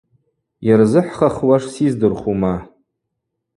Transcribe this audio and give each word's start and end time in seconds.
Йырзыхӏхахуаш 0.67 1.63
сиздырхума. 1.73 2.53